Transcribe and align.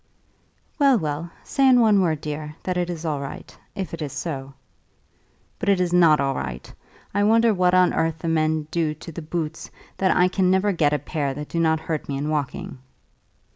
"Well, 0.79 0.97
well. 0.97 1.29
Say 1.43 1.67
in 1.69 1.79
one 1.79 2.01
word, 2.01 2.21
dear, 2.21 2.55
that 2.63 2.75
it 2.75 2.89
is 2.89 3.05
all 3.05 3.19
right, 3.21 3.55
if 3.75 3.93
it 3.93 4.01
is 4.01 4.11
so." 4.11 4.55
"But 5.59 5.69
it 5.69 5.79
is 5.79 5.93
not 5.93 6.19
all 6.19 6.33
right. 6.33 6.73
I 7.13 7.23
wonder 7.23 7.53
what 7.53 7.75
on 7.75 7.93
earth 7.93 8.17
the 8.17 8.27
men 8.27 8.67
do 8.71 8.95
to 8.95 9.11
the 9.11 9.21
boots, 9.21 9.69
that 9.97 10.09
I 10.17 10.27
can 10.27 10.49
never 10.49 10.71
get 10.71 10.91
a 10.91 10.97
pair 10.97 11.35
that 11.35 11.49
do 11.49 11.59
not 11.59 11.81
hurt 11.81 12.09
me 12.09 12.17
in 12.17 12.29
walking." 12.29 12.79